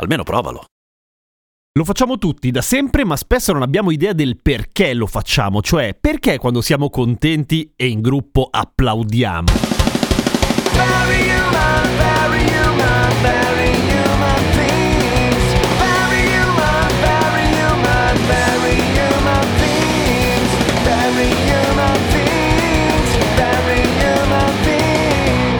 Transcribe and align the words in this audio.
Almeno 0.00 0.22
provalo. 0.22 0.64
Lo 1.78 1.84
facciamo 1.84 2.18
tutti 2.18 2.50
da 2.50 2.62
sempre, 2.62 3.04
ma 3.04 3.16
spesso 3.16 3.52
non 3.52 3.62
abbiamo 3.62 3.90
idea 3.90 4.12
del 4.12 4.38
perché 4.40 4.92
lo 4.92 5.06
facciamo, 5.06 5.62
cioè 5.62 5.94
perché 5.98 6.38
quando 6.38 6.62
siamo 6.62 6.90
contenti 6.90 7.72
e 7.76 7.86
in 7.86 8.00
gruppo 8.00 8.48
applaudiamo. 8.50 9.69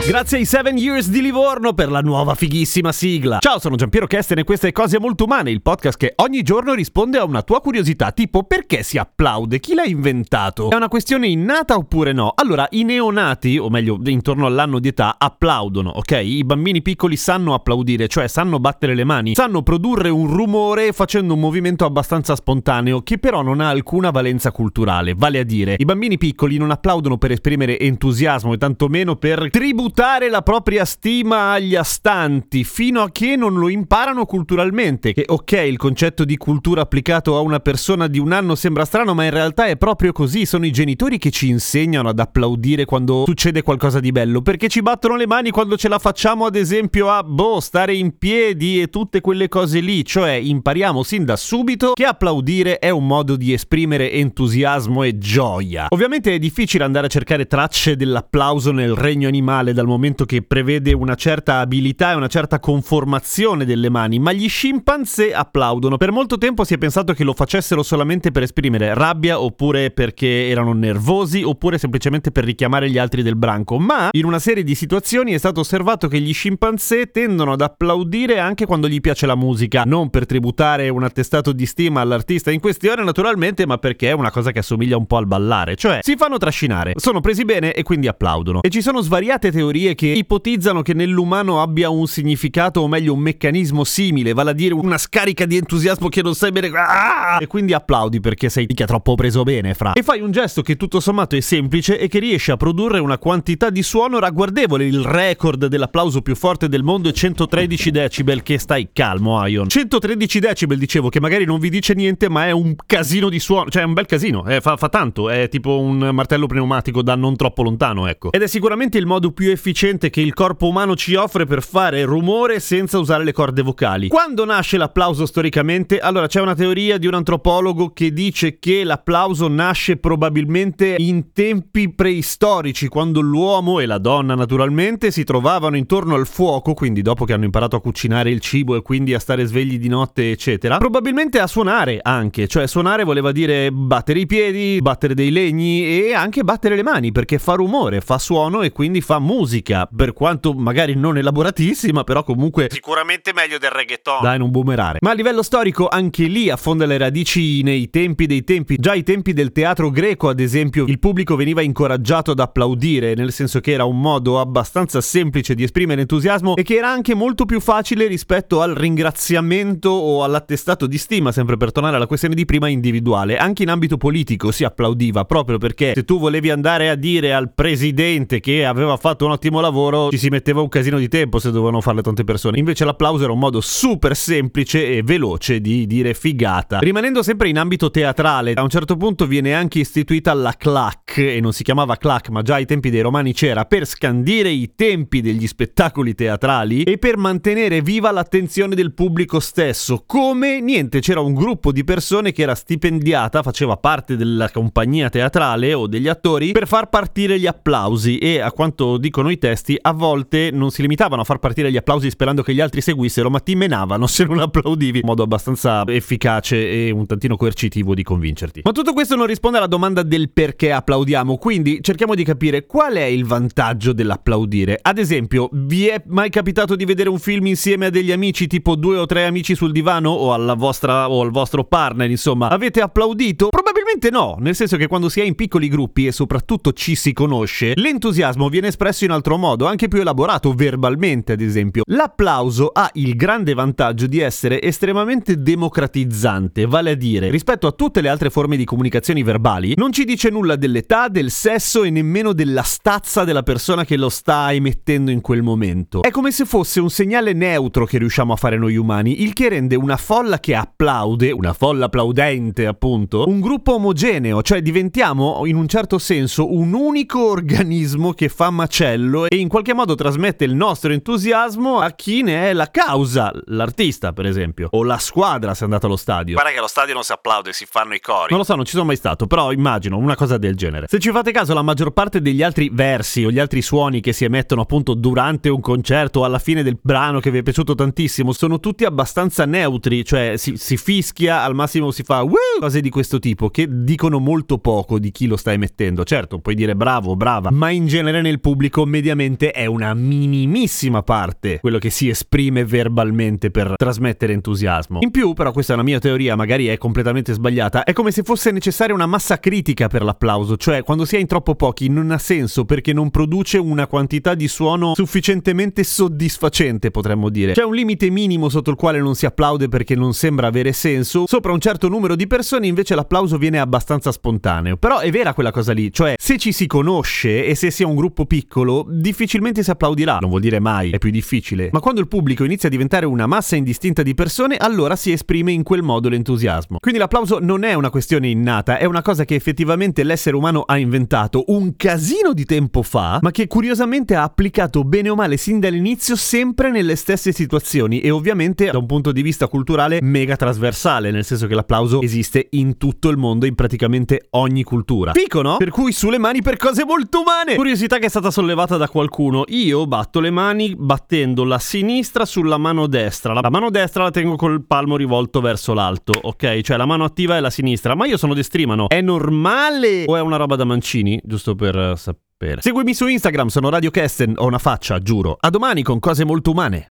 Grazie 0.07 0.39
ai 0.39 0.45
7 0.45 0.71
Years 0.71 1.09
di 1.09 1.21
Livorno 1.21 1.73
per 1.73 1.91
la 1.91 2.01
nuova 2.01 2.33
fighissima 2.33 2.91
sigla. 2.91 3.37
Ciao, 3.39 3.59
sono 3.59 3.75
Giampiero 3.75 4.07
Kesten 4.07 4.39
e 4.39 4.43
queste 4.43 4.71
cose 4.71 4.99
molto 4.99 5.25
umane, 5.25 5.51
il 5.51 5.61
podcast 5.61 5.95
che 5.95 6.13
ogni 6.17 6.41
giorno 6.41 6.73
risponde 6.73 7.19
a 7.19 7.23
una 7.23 7.43
tua 7.43 7.61
curiosità, 7.61 8.11
tipo 8.11 8.43
perché 8.43 8.81
si 8.81 8.97
applaude? 8.97 9.59
Chi 9.59 9.75
l'ha 9.75 9.85
inventato? 9.85 10.71
È 10.71 10.75
una 10.75 10.87
questione 10.87 11.27
innata 11.27 11.75
oppure 11.75 12.13
no? 12.13 12.33
Allora, 12.35 12.67
i 12.71 12.83
neonati, 12.83 13.59
o 13.59 13.69
meglio, 13.69 13.99
intorno 14.05 14.47
all'anno 14.47 14.79
di 14.79 14.87
età, 14.87 15.17
applaudono, 15.19 15.91
ok? 15.91 16.19
I 16.23 16.43
bambini 16.43 16.81
piccoli 16.81 17.15
sanno 17.15 17.53
applaudire, 17.53 18.07
cioè 18.07 18.27
sanno 18.27 18.59
battere 18.59 18.95
le 18.95 19.03
mani, 19.03 19.35
sanno 19.35 19.61
produrre 19.61 20.09
un 20.09 20.27
rumore 20.27 20.93
facendo 20.93 21.35
un 21.35 21.39
movimento 21.39 21.85
abbastanza 21.85 22.35
spontaneo, 22.35 23.01
che 23.03 23.19
però 23.19 23.43
non 23.43 23.61
ha 23.61 23.69
alcuna 23.69 24.09
valenza 24.09 24.51
culturale. 24.51 25.13
Vale 25.15 25.39
a 25.39 25.43
dire, 25.43 25.75
i 25.77 25.85
bambini 25.85 26.17
piccoli 26.17 26.57
non 26.57 26.71
applaudono 26.71 27.17
per 27.19 27.31
esprimere 27.31 27.79
entusiasmo 27.79 28.53
e 28.53 28.57
tantomeno 28.57 29.15
per 29.15 29.49
tributare 29.51 29.89
la 30.29 30.41
propria 30.41 30.85
stima 30.85 31.51
agli 31.51 31.75
astanti, 31.75 32.63
fino 32.63 33.01
a 33.01 33.11
che 33.11 33.35
non 33.35 33.55
lo 33.55 33.69
imparano 33.69 34.25
culturalmente. 34.25 35.13
Che 35.13 35.25
ok, 35.27 35.51
il 35.51 35.77
concetto 35.77 36.23
di 36.23 36.37
cultura 36.37 36.81
applicato 36.81 37.35
a 37.35 37.41
una 37.41 37.59
persona 37.59 38.07
di 38.07 38.17
un 38.17 38.31
anno 38.31 38.55
sembra 38.55 38.85
strano, 38.85 39.13
ma 39.13 39.25
in 39.25 39.31
realtà 39.31 39.65
è 39.65 39.77
proprio 39.77 40.11
così. 40.11 40.45
Sono 40.45 40.65
i 40.65 40.71
genitori 40.71 41.17
che 41.17 41.29
ci 41.29 41.49
insegnano 41.49 42.09
ad 42.09 42.19
applaudire 42.19 42.85
quando 42.85 43.23
succede 43.25 43.61
qualcosa 43.61 43.99
di 43.99 44.11
bello, 44.11 44.41
perché 44.41 44.67
ci 44.67 44.81
battono 44.81 45.15
le 45.15 45.27
mani 45.27 45.51
quando 45.51 45.77
ce 45.77 45.89
la 45.89 45.99
facciamo, 45.99 46.45
ad 46.45 46.55
esempio, 46.55 47.09
a 47.09 47.23
boh, 47.23 47.59
stare 47.59 47.93
in 47.93 48.17
piedi 48.17 48.81
e 48.81 48.87
tutte 48.87 49.21
quelle 49.21 49.49
cose 49.49 49.79
lì. 49.79 50.03
Cioè, 50.05 50.31
impariamo 50.31 51.03
sin 51.03 51.25
da 51.25 51.35
subito 51.35 51.91
che 51.93 52.05
applaudire 52.05 52.79
è 52.79 52.89
un 52.89 53.05
modo 53.05 53.35
di 53.35 53.53
esprimere 53.53 54.11
entusiasmo 54.11 55.03
e 55.03 55.17
gioia. 55.17 55.87
Ovviamente 55.89 56.33
è 56.33 56.39
difficile 56.39 56.83
andare 56.83 57.07
a 57.07 57.09
cercare 57.09 57.47
tracce 57.47 57.95
dell'applauso 57.95 58.71
nel 58.71 58.95
regno 58.95 59.27
animale 59.27 59.73
dal 59.81 59.87
momento 59.87 60.25
che 60.25 60.43
prevede 60.43 60.93
una 60.93 61.15
certa 61.15 61.57
abilità 61.57 62.11
e 62.11 62.15
una 62.15 62.27
certa 62.27 62.59
conformazione 62.59 63.65
delle 63.65 63.89
mani, 63.89 64.19
ma 64.19 64.31
gli 64.31 64.47
scimpanzé 64.47 65.33
applaudono. 65.33 65.97
Per 65.97 66.11
molto 66.11 66.37
tempo 66.37 66.63
si 66.63 66.75
è 66.75 66.77
pensato 66.77 67.13
che 67.13 67.23
lo 67.23 67.33
facessero 67.33 67.81
solamente 67.81 68.29
per 68.31 68.43
esprimere 68.43 68.93
rabbia 68.93 69.41
oppure 69.41 69.89
perché 69.89 70.47
erano 70.47 70.73
nervosi 70.73 71.41
oppure 71.41 71.79
semplicemente 71.79 72.31
per 72.31 72.43
richiamare 72.43 72.91
gli 72.91 72.99
altri 72.99 73.23
del 73.23 73.35
branco, 73.35 73.79
ma 73.79 74.09
in 74.11 74.25
una 74.25 74.37
serie 74.37 74.63
di 74.63 74.75
situazioni 74.75 75.31
è 75.31 75.37
stato 75.39 75.61
osservato 75.61 76.07
che 76.07 76.19
gli 76.19 76.33
scimpanzé 76.33 77.09
tendono 77.09 77.53
ad 77.53 77.61
applaudire 77.61 78.37
anche 78.37 78.67
quando 78.67 78.87
gli 78.87 79.01
piace 79.01 79.25
la 79.25 79.35
musica, 79.35 79.81
non 79.83 80.11
per 80.11 80.27
tributare 80.27 80.89
un 80.89 81.03
attestato 81.03 81.53
di 81.53 81.65
stima 81.65 82.01
all'artista 82.01 82.51
in 82.51 82.59
questione 82.59 83.03
naturalmente, 83.03 83.65
ma 83.65 83.77
perché 83.77 84.09
è 84.09 84.13
una 84.13 84.29
cosa 84.29 84.51
che 84.51 84.59
assomiglia 84.59 84.97
un 84.97 85.07
po' 85.07 85.17
al 85.17 85.25
ballare, 85.25 85.75
cioè 85.75 85.99
si 86.03 86.15
fanno 86.15 86.37
trascinare, 86.37 86.93
sono 86.97 87.19
presi 87.19 87.45
bene 87.45 87.73
e 87.73 87.81
quindi 87.81 88.07
applaudono. 88.07 88.61
E 88.61 88.69
ci 88.69 88.81
sono 88.81 89.01
svariate 89.01 89.51
teorie 89.51 89.69
che 89.71 90.07
ipotizzano 90.07 90.81
che 90.81 90.93
nell'umano 90.93 91.61
abbia 91.61 91.89
un 91.89 92.05
significato 92.05 92.81
o 92.81 92.87
meglio 92.87 93.13
un 93.13 93.19
meccanismo 93.19 93.83
simile, 93.83 94.33
vale 94.33 94.49
a 94.49 94.53
dire 94.53 94.73
una 94.73 94.97
scarica 94.97 95.45
di 95.45 95.55
entusiasmo 95.55 96.09
che 96.09 96.21
non 96.21 96.35
sai 96.35 96.51
bene 96.51 96.69
ah! 96.73 97.37
e 97.39 97.47
quindi 97.47 97.73
applaudi 97.73 98.19
perché 98.19 98.49
sei 98.49 98.65
mica 98.67 98.85
troppo 98.85 99.15
preso 99.15 99.43
bene 99.43 99.73
fra. 99.73 99.93
E 99.93 100.03
fai 100.03 100.19
un 100.19 100.31
gesto 100.31 100.61
che 100.61 100.75
tutto 100.75 100.99
sommato 100.99 101.35
è 101.35 101.39
semplice 101.39 101.97
e 101.97 102.07
che 102.07 102.19
riesce 102.19 102.51
a 102.51 102.57
produrre 102.57 102.99
una 102.99 103.17
quantità 103.17 103.69
di 103.69 103.81
suono 103.81 104.19
ragguardevole. 104.19 104.85
Il 104.85 105.03
record 105.03 105.67
dell'applauso 105.67 106.21
più 106.21 106.35
forte 106.35 106.67
del 106.67 106.83
mondo 106.83 107.09
è 107.09 107.13
113 107.13 107.91
decibel, 107.91 108.43
che 108.43 108.59
stai 108.59 108.89
calmo 108.91 109.45
Ion. 109.47 109.69
113 109.69 110.39
decibel 110.39 110.77
dicevo 110.77 111.09
che 111.09 111.19
magari 111.19 111.45
non 111.45 111.59
vi 111.59 111.69
dice 111.69 111.93
niente 111.93 112.29
ma 112.29 112.47
è 112.47 112.51
un 112.51 112.75
casino 112.85 113.29
di 113.29 113.39
suono, 113.39 113.69
cioè 113.69 113.83
è 113.83 113.85
un 113.85 113.93
bel 113.93 114.05
casino, 114.05 114.45
eh, 114.45 114.61
fa, 114.61 114.75
fa 114.77 114.89
tanto, 114.89 115.29
è 115.29 115.47
tipo 115.49 115.79
un 115.79 116.09
martello 116.11 116.47
pneumatico 116.47 117.01
da 117.01 117.15
non 117.15 117.35
troppo 117.35 117.63
lontano 117.63 118.07
ecco. 118.07 118.31
Ed 118.31 118.41
è 118.41 118.47
sicuramente 118.47 118.97
il 118.97 119.05
modo 119.05 119.31
più 119.31 119.49
efficiente 119.61 120.09
che 120.09 120.21
il 120.21 120.33
corpo 120.33 120.67
umano 120.67 120.95
ci 120.95 121.13
offre 121.13 121.45
per 121.45 121.61
fare 121.61 122.03
rumore 122.03 122.59
senza 122.59 122.97
usare 122.97 123.23
le 123.23 123.31
corde 123.31 123.61
vocali. 123.61 124.07
Quando 124.07 124.43
nasce 124.43 124.75
l'applauso 124.75 125.27
storicamente? 125.27 125.99
Allora 125.99 126.25
c'è 126.25 126.41
una 126.41 126.55
teoria 126.55 126.97
di 126.97 127.05
un 127.05 127.13
antropologo 127.13 127.93
che 127.93 128.11
dice 128.11 128.57
che 128.57 128.83
l'applauso 128.83 129.47
nasce 129.47 129.97
probabilmente 129.97 130.95
in 130.97 131.31
tempi 131.31 131.93
preistorici, 131.93 132.87
quando 132.87 133.21
l'uomo 133.21 133.79
e 133.79 133.85
la 133.85 133.99
donna 133.99 134.33
naturalmente 134.33 135.11
si 135.11 135.23
trovavano 135.23 135.77
intorno 135.77 136.15
al 136.15 136.25
fuoco, 136.25 136.73
quindi 136.73 137.03
dopo 137.03 137.23
che 137.25 137.33
hanno 137.33 137.45
imparato 137.45 137.75
a 137.75 137.81
cucinare 137.81 138.31
il 138.31 138.39
cibo 138.39 138.75
e 138.75 138.81
quindi 138.81 139.13
a 139.13 139.19
stare 139.19 139.45
svegli 139.45 139.77
di 139.77 139.89
notte, 139.89 140.31
eccetera. 140.31 140.77
Probabilmente 140.79 141.37
a 141.37 141.45
suonare 141.45 141.99
anche, 142.01 142.47
cioè 142.47 142.65
suonare 142.65 143.03
voleva 143.03 143.31
dire 143.31 143.71
battere 143.71 144.21
i 144.21 144.25
piedi, 144.25 144.79
battere 144.81 145.13
dei 145.13 145.29
legni 145.29 145.85
e 145.85 146.15
anche 146.15 146.43
battere 146.43 146.75
le 146.75 146.83
mani, 146.83 147.11
perché 147.11 147.37
fa 147.37 147.53
rumore, 147.53 148.01
fa 148.01 148.17
suono 148.17 148.63
e 148.63 148.71
quindi 148.71 149.01
fa 149.01 149.19
musica, 149.19 149.49
per 149.95 150.13
quanto 150.13 150.53
magari 150.53 150.95
non 150.95 151.17
elaboratissima, 151.17 152.03
però 152.03 152.23
comunque 152.23 152.67
Sicuramente 152.71 153.33
meglio 153.33 153.57
del 153.57 153.71
reggaeton. 153.71 154.21
dai, 154.21 154.37
non 154.37 154.49
boomerare. 154.51 154.99
Ma 155.01 155.11
a 155.11 155.13
livello 155.13 155.43
storico 155.43 155.87
anche 155.87 156.25
lì 156.25 156.49
affonda 156.49 156.85
le 156.85 156.97
radici 156.97 157.61
nei 157.63 157.89
tempi 157.89 158.25
dei 158.25 158.43
tempi. 158.43 158.77
Già 158.77 158.91
ai 158.91 159.03
tempi 159.03 159.33
del 159.33 159.51
teatro 159.51 159.89
greco, 159.89 160.29
ad 160.29 160.39
esempio, 160.39 160.85
il 160.85 160.99
pubblico 160.99 161.35
veniva 161.35 161.61
incoraggiato 161.61 162.31
ad 162.31 162.39
applaudire, 162.39 163.13
nel 163.15 163.31
senso 163.31 163.59
che 163.59 163.71
era 163.71 163.83
un 163.83 163.99
modo 163.99 164.39
abbastanza 164.39 165.01
semplice 165.01 165.55
di 165.55 165.63
esprimere 165.63 166.01
entusiasmo 166.01 166.55
e 166.55 166.63
che 166.63 166.75
era 166.75 166.89
anche 166.89 167.13
molto 167.13 167.45
più 167.45 167.59
facile 167.59 168.07
rispetto 168.07 168.61
al 168.61 168.73
ringraziamento 168.75 169.89
o 169.89 170.23
all'attestato 170.23 170.87
di 170.87 170.97
stima, 170.97 171.31
sempre 171.31 171.57
per 171.57 171.71
tornare 171.71 171.95
alla 171.95 172.07
questione 172.07 172.35
di 172.35 172.45
prima 172.45 172.67
individuale. 172.67 173.37
Anche 173.37 173.63
in 173.63 173.69
ambito 173.69 173.97
politico 173.97 174.51
si 174.51 174.63
applaudiva 174.63 175.25
proprio 175.25 175.57
perché 175.57 175.93
se 175.95 176.03
tu 176.03 176.19
volevi 176.19 176.49
andare 176.49 176.89
a 176.89 176.95
dire 176.95 177.33
al 177.33 177.51
presidente 177.53 178.39
che 178.39 178.65
aveva 178.65 178.97
fatto 178.97 179.25
un 179.25 179.31
ottimo 179.41 179.59
lavoro, 179.59 180.11
ci 180.11 180.19
si 180.19 180.29
metteva 180.29 180.61
un 180.61 180.69
casino 180.69 180.99
di 180.99 181.07
tempo 181.07 181.39
se 181.39 181.49
dovevano 181.49 181.81
farle 181.81 182.03
tante 182.03 182.23
persone. 182.23 182.59
Invece 182.59 182.85
l'applauso 182.85 183.23
era 183.23 183.33
un 183.33 183.39
modo 183.39 183.59
super 183.59 184.15
semplice 184.15 184.97
e 184.97 185.01
veloce 185.01 185.59
di 185.59 185.87
dire 185.87 186.13
figata. 186.13 186.77
Rimanendo 186.77 187.23
sempre 187.23 187.49
in 187.49 187.57
ambito 187.57 187.89
teatrale, 187.89 188.53
a 188.53 188.61
un 188.61 188.69
certo 188.69 188.95
punto 188.97 189.25
viene 189.25 189.55
anche 189.55 189.79
istituita 189.79 190.31
la 190.33 190.53
clac, 190.55 191.17
e 191.17 191.39
non 191.41 191.53
si 191.53 191.63
chiamava 191.63 191.97
clac, 191.97 192.29
ma 192.29 192.43
già 192.43 192.55
ai 192.55 192.67
tempi 192.67 192.91
dei 192.91 193.01
romani 193.01 193.33
c'era, 193.33 193.65
per 193.65 193.87
scandire 193.87 194.49
i 194.49 194.73
tempi 194.75 195.21
degli 195.21 195.47
spettacoli 195.47 196.13
teatrali 196.13 196.83
e 196.83 196.99
per 196.99 197.17
mantenere 197.17 197.81
viva 197.81 198.11
l'attenzione 198.11 198.75
del 198.75 198.93
pubblico 198.93 199.39
stesso. 199.39 200.03
Come 200.05 200.61
niente, 200.61 200.99
c'era 200.99 201.19
un 201.19 201.33
gruppo 201.33 201.71
di 201.71 201.83
persone 201.83 202.31
che 202.31 202.43
era 202.43 202.53
stipendiata, 202.53 203.41
faceva 203.41 203.75
parte 203.77 204.15
della 204.15 204.51
compagnia 204.51 205.09
teatrale 205.09 205.73
o 205.73 205.87
degli 205.87 206.07
attori 206.07 206.51
per 206.51 206.67
far 206.67 206.89
partire 206.89 207.39
gli 207.39 207.47
applausi 207.47 208.19
e 208.19 208.39
a 208.39 208.51
quanto 208.51 208.97
dicono 208.97 209.29
i 209.31 209.37
testi 209.37 209.77
a 209.81 209.93
volte 209.93 210.49
non 210.51 210.69
si 210.71 210.81
limitavano 210.81 211.21
a 211.21 211.25
far 211.25 211.39
partire 211.39 211.71
gli 211.71 211.77
applausi 211.77 212.09
sperando 212.09 212.43
che 212.43 212.53
gli 212.53 212.61
altri 212.61 212.81
seguissero, 212.81 213.29
ma 213.29 213.39
ti 213.39 213.55
menavano 213.55 214.07
se 214.07 214.25
non 214.25 214.39
applaudivi 214.39 214.99
in 214.99 215.05
modo 215.05 215.23
abbastanza 215.23 215.83
efficace 215.87 216.69
e 216.69 216.91
un 216.91 217.05
tantino 217.05 217.35
coercitivo 217.35 217.93
di 217.93 218.03
convincerti. 218.03 218.61
Ma 218.63 218.71
tutto 218.71 218.93
questo 218.93 219.15
non 219.15 219.25
risponde 219.25 219.57
alla 219.57 219.67
domanda 219.67 220.03
del 220.03 220.29
perché 220.29 220.71
applaudiamo, 220.71 221.37
quindi 221.37 221.79
cerchiamo 221.81 222.15
di 222.15 222.23
capire 222.23 222.65
qual 222.65 222.93
è 222.93 223.03
il 223.03 223.25
vantaggio 223.25 223.93
dell'applaudire. 223.93 224.77
Ad 224.81 224.97
esempio, 224.97 225.49
vi 225.51 225.87
è 225.87 226.01
mai 226.07 226.29
capitato 226.29 226.75
di 226.75 226.85
vedere 226.85 227.09
un 227.09 227.19
film 227.19 227.47
insieme 227.47 227.87
a 227.87 227.89
degli 227.89 228.11
amici, 228.11 228.47
tipo 228.47 228.75
due 228.75 228.97
o 228.97 229.05
tre 229.05 229.25
amici 229.25 229.55
sul 229.55 229.71
divano 229.71 230.11
o 230.11 230.33
alla 230.33 230.53
vostra 230.53 231.09
o 231.09 231.21
al 231.21 231.31
vostro 231.31 231.63
partner, 231.63 232.09
insomma, 232.09 232.49
avete 232.49 232.81
applaudito? 232.81 233.47
Probabilmente 233.47 233.70
Effettivamente 233.93 234.09
no, 234.09 234.37
nel 234.39 234.55
senso 234.55 234.77
che 234.77 234.87
quando 234.87 235.09
si 235.09 235.19
è 235.19 235.25
in 235.25 235.35
piccoli 235.35 235.67
gruppi 235.67 236.07
e 236.07 236.13
soprattutto 236.13 236.71
ci 236.71 236.95
si 236.95 237.11
conosce, 237.11 237.73
l'entusiasmo 237.75 238.47
viene 238.47 238.67
espresso 238.67 239.03
in 239.03 239.11
altro 239.11 239.37
modo, 239.37 239.65
anche 239.65 239.89
più 239.89 239.99
elaborato, 239.99 240.53
verbalmente 240.53 241.33
ad 241.33 241.41
esempio. 241.41 241.83
L'applauso 241.87 242.67
ha 242.67 242.89
il 242.93 243.17
grande 243.17 243.53
vantaggio 243.53 244.07
di 244.07 244.19
essere 244.19 244.61
estremamente 244.61 245.41
democratizzante, 245.41 246.65
vale 246.67 246.91
a 246.91 246.95
dire, 246.95 247.29
rispetto 247.29 247.67
a 247.67 247.73
tutte 247.73 247.99
le 247.99 248.07
altre 248.07 248.29
forme 248.29 248.55
di 248.55 248.63
comunicazioni 248.63 249.23
verbali, 249.23 249.73
non 249.75 249.91
ci 249.91 250.05
dice 250.05 250.29
nulla 250.29 250.55
dell'età, 250.55 251.09
del 251.09 251.29
sesso 251.29 251.83
e 251.83 251.89
nemmeno 251.89 252.31
della 252.31 252.63
stazza 252.63 253.25
della 253.25 253.43
persona 253.43 253.83
che 253.83 253.97
lo 253.97 254.07
sta 254.07 254.53
emettendo 254.53 255.11
in 255.11 255.19
quel 255.19 255.41
momento. 255.41 256.01
È 256.01 256.11
come 256.11 256.31
se 256.31 256.45
fosse 256.45 256.79
un 256.79 256.89
segnale 256.89 257.33
neutro 257.33 257.85
che 257.85 257.97
riusciamo 257.97 258.31
a 258.31 258.37
fare 258.37 258.57
noi 258.57 258.77
umani, 258.77 259.21
il 259.21 259.33
che 259.33 259.49
rende 259.49 259.75
una 259.75 259.97
folla 259.97 260.39
che 260.39 260.55
applaude, 260.55 261.31
una 261.31 261.51
folla 261.51 261.85
applaudente 261.87 262.65
appunto, 262.65 263.25
un 263.27 263.41
gruppo 263.41 263.79
omogeneo, 263.81 264.43
cioè 264.43 264.61
diventiamo 264.61 265.45
in 265.45 265.55
un 265.55 265.67
certo 265.67 265.97
senso 265.97 266.53
un 266.53 266.73
unico 266.73 267.25
organismo 267.25 268.13
che 268.13 268.29
fa 268.29 268.51
macello 268.51 269.27
e 269.27 269.35
in 269.35 269.47
qualche 269.47 269.73
modo 269.73 269.95
trasmette 269.95 270.45
il 270.45 270.53
nostro 270.53 270.93
entusiasmo 270.93 271.79
a 271.79 271.89
chi 271.91 272.21
ne 272.21 272.49
è 272.49 272.53
la 272.53 272.69
causa, 272.69 273.31
l'artista 273.45 274.13
per 274.13 274.27
esempio, 274.27 274.67
o 274.71 274.83
la 274.83 274.99
squadra 274.99 275.55
se 275.55 275.61
è 275.61 275.63
andata 275.63 275.87
allo 275.87 275.95
stadio. 275.95 276.33
Guarda 276.35 276.51
che 276.51 276.59
allo 276.59 276.67
stadio 276.67 276.93
non 276.93 277.03
si 277.03 277.11
applaude, 277.11 277.51
si 277.51 277.65
fanno 277.67 277.95
i 277.95 277.99
cori. 277.99 278.27
Non 278.29 278.39
lo 278.39 278.45
so, 278.45 278.55
non 278.55 278.65
ci 278.65 278.73
sono 278.73 278.85
mai 278.85 278.95
stato, 278.95 279.25
però 279.25 279.51
immagino 279.51 279.97
una 279.97 280.15
cosa 280.15 280.37
del 280.37 280.55
genere. 280.55 280.85
Se 280.87 280.99
ci 280.99 281.11
fate 281.11 281.31
caso, 281.31 281.53
la 281.53 281.63
maggior 281.63 281.91
parte 281.91 282.21
degli 282.21 282.43
altri 282.43 282.69
versi 282.71 283.25
o 283.25 283.31
gli 283.31 283.39
altri 283.39 283.61
suoni 283.63 283.99
che 283.99 284.13
si 284.13 284.25
emettono 284.25 284.61
appunto 284.61 284.93
durante 284.93 285.49
un 285.49 285.59
concerto 285.59 286.19
o 286.19 286.23
alla 286.23 286.39
fine 286.39 286.61
del 286.61 286.77
brano 286.79 287.19
che 287.19 287.31
vi 287.31 287.39
è 287.39 287.43
piaciuto 287.43 287.73
tantissimo 287.73 288.31
sono 288.31 288.59
tutti 288.59 288.85
abbastanza 288.85 289.45
neutri, 289.45 290.05
cioè 290.05 290.37
si, 290.37 290.55
si 290.55 290.77
fischia, 290.77 291.41
al 291.41 291.55
massimo 291.55 291.89
si 291.89 292.03
fa 292.03 292.21
Woo! 292.21 292.59
cose 292.59 292.79
di 292.81 292.89
questo 292.91 293.17
tipo 293.17 293.49
che 293.49 293.67
dicono 293.71 294.19
molto 294.19 294.57
poco 294.57 294.99
di 294.99 295.11
chi 295.11 295.27
lo 295.27 295.37
sta 295.37 295.53
emettendo. 295.53 296.03
Certo, 296.03 296.39
puoi 296.39 296.55
dire 296.55 296.75
bravo, 296.75 297.15
brava, 297.15 297.49
ma 297.51 297.69
in 297.69 297.87
genere 297.87 298.21
nel 298.21 298.41
pubblico 298.41 298.85
mediamente 298.85 299.51
è 299.51 299.65
una 299.65 299.93
minimissima 299.93 301.03
parte 301.03 301.59
quello 301.61 301.77
che 301.77 301.89
si 301.89 302.09
esprime 302.09 302.65
verbalmente 302.65 303.49
per 303.49 303.73
trasmettere 303.77 304.33
entusiasmo. 304.33 304.99
In 305.01 305.11
più, 305.11 305.33
però, 305.33 305.51
questa 305.51 305.71
è 305.73 305.75
una 305.75 305.85
mia 305.85 305.99
teoria, 305.99 306.35
magari 306.35 306.67
è 306.67 306.77
completamente 306.77 307.33
sbagliata, 307.33 307.83
è 307.83 307.93
come 307.93 308.11
se 308.11 308.23
fosse 308.23 308.51
necessaria 308.51 308.93
una 308.93 309.05
massa 309.05 309.39
critica 309.39 309.87
per 309.87 310.03
l'applauso, 310.03 310.57
cioè 310.57 310.83
quando 310.83 311.05
si 311.05 311.15
è 311.15 311.19
in 311.19 311.27
troppo 311.27 311.55
pochi 311.55 311.87
non 311.87 312.11
ha 312.11 312.17
senso 312.17 312.65
perché 312.65 312.91
non 312.93 313.09
produce 313.09 313.57
una 313.57 313.87
quantità 313.87 314.35
di 314.35 314.47
suono 314.47 314.93
sufficientemente 314.95 315.83
soddisfacente, 315.83 316.91
potremmo 316.91 317.29
dire. 317.29 317.53
C'è 317.53 317.63
un 317.63 317.75
limite 317.75 318.09
minimo 318.09 318.49
sotto 318.49 318.69
il 318.69 318.75
quale 318.75 318.99
non 318.99 319.15
si 319.15 319.25
applaude 319.25 319.69
perché 319.69 319.95
non 319.95 320.13
sembra 320.13 320.47
avere 320.47 320.73
senso, 320.73 321.25
sopra 321.27 321.53
un 321.53 321.59
certo 321.59 321.87
numero 321.87 322.15
di 322.15 322.27
persone 322.27 322.67
invece 322.67 322.95
l'applauso 322.95 323.37
viene 323.37 323.59
abbastanza 323.61 324.11
spontaneo. 324.11 324.77
Però 324.77 324.99
è 324.99 325.09
vera 325.09 325.33
quella 325.33 325.51
cosa 325.51 325.71
lì, 325.71 325.91
cioè 325.91 326.15
se 326.17 326.37
ci 326.37 326.51
si 326.51 326.67
conosce 326.67 327.45
e 327.45 327.55
se 327.55 327.71
si 327.71 327.83
è 327.83 327.85
un 327.85 327.95
gruppo 327.95 328.25
piccolo, 328.25 328.85
difficilmente 328.89 329.63
si 329.63 329.71
applaudirà, 329.71 330.17
non 330.19 330.29
vuol 330.29 330.41
dire 330.41 330.59
mai, 330.59 330.89
è 330.91 330.97
più 330.97 331.11
difficile. 331.11 331.69
Ma 331.71 331.79
quando 331.79 332.01
il 332.01 332.07
pubblico 332.07 332.43
inizia 332.43 332.67
a 332.67 332.71
diventare 332.71 333.05
una 333.05 333.27
massa 333.27 333.55
indistinta 333.55 334.03
di 334.03 334.13
persone, 334.13 334.57
allora 334.57 334.95
si 334.95 335.11
esprime 335.11 335.51
in 335.51 335.63
quel 335.63 335.81
modo 335.81 336.09
l'entusiasmo. 336.09 336.77
Quindi 336.79 336.99
l'applauso 336.99 337.39
non 337.39 337.63
è 337.63 337.73
una 337.73 337.89
questione 337.89 338.27
innata, 338.27 338.77
è 338.77 338.85
una 338.85 339.01
cosa 339.01 339.25
che 339.25 339.35
effettivamente 339.35 340.03
l'essere 340.03 340.35
umano 340.35 340.61
ha 340.61 340.77
inventato 340.77 341.43
un 341.47 341.75
casino 341.75 342.33
di 342.33 342.45
tempo 342.45 342.81
fa, 342.81 343.19
ma 343.21 343.31
che 343.31 343.47
curiosamente 343.47 344.15
ha 344.15 344.23
applicato 344.23 344.83
bene 344.83 345.09
o 345.09 345.15
male 345.15 345.37
sin 345.37 345.59
dall'inizio 345.59 346.15
sempre 346.15 346.71
nelle 346.71 346.95
stesse 346.95 347.31
situazioni 347.31 347.99
e 347.99 348.09
ovviamente 348.09 348.69
da 348.71 348.77
un 348.77 348.85
punto 348.85 349.11
di 349.11 349.21
vista 349.21 349.47
culturale 349.47 349.99
mega 350.01 350.35
trasversale, 350.35 351.11
nel 351.11 351.25
senso 351.25 351.47
che 351.47 351.55
l'applauso 351.55 352.01
esiste 352.01 352.47
in 352.51 352.77
tutto 352.77 353.09
il 353.09 353.17
mondo, 353.17 353.45
in 353.51 353.55
praticamente 353.55 354.27
ogni 354.31 354.63
cultura. 354.63 355.11
Fico, 355.11 355.41
no? 355.41 355.57
Per 355.57 355.69
cui 355.69 355.91
sulle 355.91 356.17
mani 356.17 356.41
per 356.41 356.57
cose 356.57 356.85
molto 356.85 357.21
umane! 357.21 357.55
Curiosità 357.55 357.99
che 357.99 358.05
è 358.07 358.09
stata 358.09 358.31
sollevata 358.31 358.77
da 358.77 358.87
qualcuno. 358.87 359.43
Io 359.49 359.85
batto 359.85 360.19
le 360.19 360.31
mani 360.31 360.73
battendo 360.75 361.43
la 361.43 361.59
sinistra 361.59 362.25
sulla 362.25 362.57
mano 362.57 362.87
destra. 362.87 363.33
La 363.33 363.49
mano 363.49 363.69
destra 363.69 364.03
la 364.03 364.11
tengo 364.11 364.35
col 364.35 364.65
palmo 364.65 364.95
rivolto 364.95 365.41
verso 365.41 365.73
l'alto, 365.73 366.13
ok? 366.19 366.61
Cioè 366.61 366.77
la 366.77 366.85
mano 366.85 367.03
attiva 367.03 367.35
è 367.35 367.39
la 367.39 367.49
sinistra. 367.49 367.95
Ma 367.95 368.05
io 368.05 368.17
sono 368.17 368.33
destrimano. 368.33 368.87
È 368.87 369.01
normale 369.01 370.05
o 370.07 370.15
è 370.15 370.21
una 370.21 370.37
roba 370.37 370.55
da 370.55 370.63
mancini? 370.63 371.19
Giusto 371.23 371.55
per 371.55 371.93
sapere. 371.97 372.61
Seguimi 372.61 372.93
su 372.93 373.07
Instagram, 373.07 373.47
sono 373.47 373.69
Radio 373.69 373.91
Kesten, 373.91 374.33
ho 374.37 374.45
una 374.45 374.57
faccia, 374.57 374.97
giuro. 374.99 375.37
A 375.39 375.49
domani 375.49 375.83
con 375.83 375.99
cose 375.99 376.23
molto 376.23 376.51
umane. 376.51 376.90